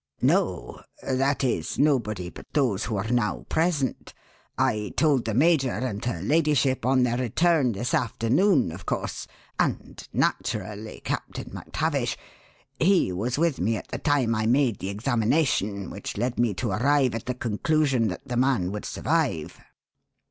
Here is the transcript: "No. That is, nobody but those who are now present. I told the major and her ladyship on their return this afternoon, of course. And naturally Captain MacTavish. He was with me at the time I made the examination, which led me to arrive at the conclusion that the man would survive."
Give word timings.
"No. 0.23 0.81
That 1.03 1.43
is, 1.43 1.77
nobody 1.77 2.31
but 2.31 2.47
those 2.53 2.85
who 2.85 2.95
are 2.95 3.03
now 3.11 3.45
present. 3.49 4.15
I 4.57 4.93
told 4.97 5.25
the 5.25 5.35
major 5.35 5.69
and 5.69 6.03
her 6.05 6.23
ladyship 6.23 6.87
on 6.87 7.03
their 7.03 7.17
return 7.19 7.73
this 7.73 7.93
afternoon, 7.93 8.71
of 8.71 8.87
course. 8.87 9.27
And 9.59 10.03
naturally 10.11 11.01
Captain 11.05 11.51
MacTavish. 11.53 12.17
He 12.79 13.11
was 13.13 13.37
with 13.37 13.59
me 13.59 13.77
at 13.77 13.89
the 13.89 13.99
time 13.99 14.33
I 14.33 14.47
made 14.47 14.79
the 14.79 14.89
examination, 14.89 15.91
which 15.91 16.17
led 16.17 16.39
me 16.39 16.55
to 16.55 16.71
arrive 16.71 17.13
at 17.13 17.27
the 17.27 17.35
conclusion 17.35 18.07
that 18.07 18.27
the 18.27 18.37
man 18.37 18.71
would 18.71 18.85
survive." 18.85 19.59